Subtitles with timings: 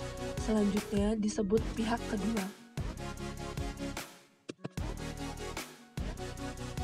[0.43, 2.43] Selanjutnya disebut pihak kedua.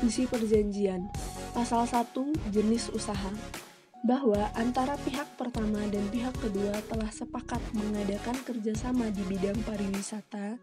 [0.02, 1.06] Isi perjanjian
[1.52, 2.16] Pasal 1
[2.48, 3.28] jenis usaha
[4.08, 10.56] bahwa antara pihak pertama dan pihak kedua telah sepakat mengadakan kerjasama di bidang pariwisata,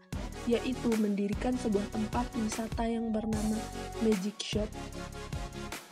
[0.50, 3.54] yaitu mendirikan sebuah tempat wisata yang bernama
[4.02, 4.66] Magic Shop.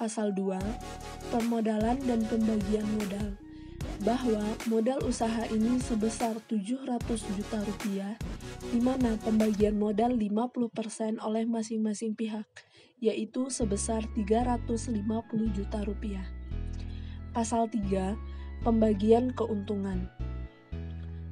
[0.03, 0.59] Pasal 2,
[1.31, 3.39] permodalan dan pembagian modal
[4.03, 6.99] bahwa modal usaha ini sebesar 700
[7.39, 8.15] juta rupiah,
[8.59, 12.45] di mana pembagian modal 50% oleh masing-masing pihak,
[12.99, 14.99] yaitu sebesar 350
[15.55, 16.27] juta rupiah.
[17.31, 18.19] Pasal 3,
[18.67, 20.11] pembagian keuntungan.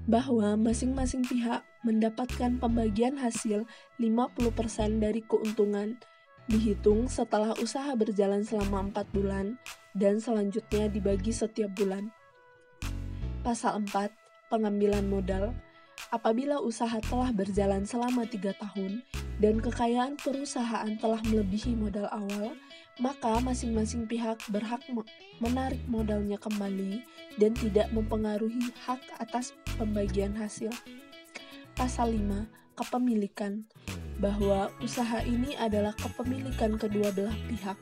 [0.07, 3.67] Bahwa masing-masing pihak mendapatkan pembagian hasil
[3.99, 5.99] 50% dari keuntungan
[6.47, 9.59] dihitung setelah usaha berjalan selama 4 bulan
[9.99, 12.15] dan selanjutnya dibagi setiap bulan.
[13.43, 14.15] Pasal 4,
[14.47, 15.51] pengambilan modal
[16.15, 19.03] apabila usaha telah berjalan selama tiga tahun
[19.43, 22.55] dan kekayaan perusahaan telah melebihi modal awal,
[22.97, 24.81] maka masing-masing pihak berhak
[25.43, 27.05] menarik modalnya kembali
[27.37, 30.73] dan tidak mempengaruhi hak atas pembagian hasil.
[31.77, 32.49] Pasal 5.
[32.77, 33.65] Kepemilikan
[34.17, 37.77] bahwa usaha ini adalah kepemilikan kedua belah pihak.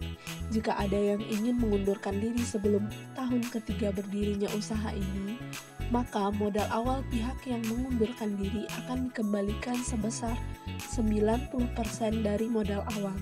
[0.51, 5.39] Jika ada yang ingin mengundurkan diri sebelum tahun ketiga berdirinya usaha ini,
[5.93, 10.37] maka modal awal pihak yang mengundurkan diri akan dikembalikan sebesar
[10.97, 11.51] 90%
[12.25, 13.17] dari modal awal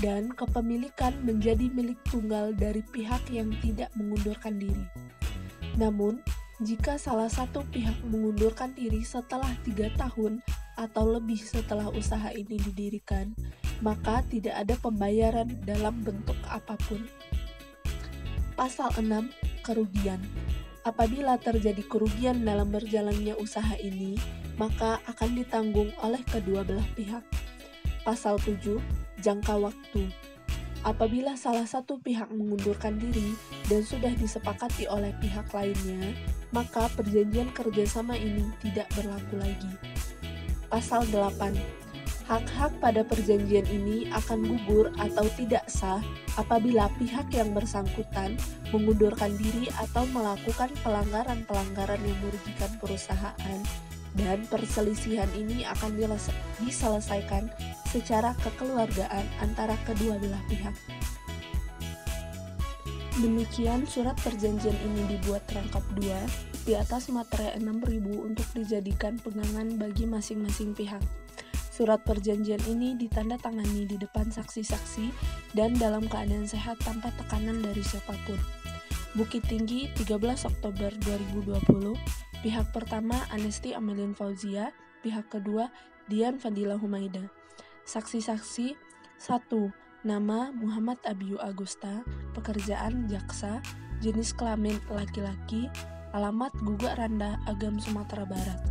[0.00, 4.84] dan kepemilikan menjadi milik tunggal dari pihak yang tidak mengundurkan diri.
[5.78, 6.18] Namun,
[6.62, 10.42] jika salah satu pihak mengundurkan diri setelah tiga tahun
[10.78, 13.34] atau lebih setelah usaha ini didirikan,
[13.82, 17.02] maka tidak ada pembayaran dalam bentuk apa pun.
[18.54, 19.34] Pasal 6.
[19.66, 20.20] Kerugian
[20.84, 24.20] Apabila terjadi kerugian dalam berjalannya usaha ini,
[24.60, 27.24] maka akan ditanggung oleh kedua belah pihak.
[28.04, 28.76] Pasal 7,
[29.24, 30.12] jangka waktu.
[30.84, 33.32] Apabila salah satu pihak mengundurkan diri
[33.72, 36.12] dan sudah disepakati oleh pihak lainnya,
[36.52, 39.72] maka perjanjian kerjasama ini tidak berlaku lagi.
[40.68, 41.56] Pasal 8
[42.24, 46.00] hak-hak pada perjanjian ini akan gugur atau tidak sah
[46.40, 48.40] apabila pihak yang bersangkutan
[48.72, 53.60] mengundurkan diri atau melakukan pelanggaran-pelanggaran yang merugikan perusahaan
[54.14, 55.98] dan perselisihan ini akan
[56.62, 57.50] diselesaikan
[57.90, 60.74] secara kekeluargaan antara kedua belah pihak.
[63.14, 66.18] Demikian surat perjanjian ini dibuat rangkap dua
[66.66, 70.98] di atas materai 6000 untuk dijadikan pegangan bagi masing-masing pihak.
[71.74, 75.10] Surat perjanjian ini ditandatangani di depan saksi-saksi
[75.58, 78.38] dan dalam keadaan sehat tanpa tekanan dari siapa pun.
[79.18, 81.98] Bukit Tinggi, 13 Oktober 2020.
[82.46, 84.70] Pihak pertama Anesti Amelin Fauzia,
[85.02, 85.66] pihak kedua
[86.06, 87.26] Dian Fadila Humaida.
[87.90, 88.78] Saksi-saksi
[89.18, 90.06] 1.
[90.06, 92.06] Nama Muhammad Abiyu Agusta,
[92.38, 93.58] pekerjaan jaksa,
[93.98, 95.66] jenis kelamin laki-laki,
[96.14, 98.62] alamat Gugak Randa, Agam Sumatera Barat.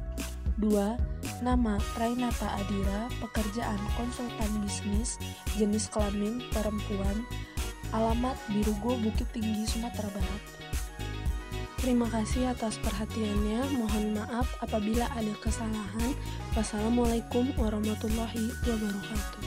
[0.55, 1.12] 2.
[1.43, 5.19] Nama Rainata Adira, pekerjaan konsultan bisnis,
[5.59, 7.27] jenis kelamin perempuan,
[7.91, 10.41] alamat Birugo Bukit Tinggi Sumatera Barat.
[11.83, 13.75] Terima kasih atas perhatiannya.
[13.75, 16.15] Mohon maaf apabila ada kesalahan.
[16.55, 19.42] Wassalamualaikum warahmatullahi wabarakatuh.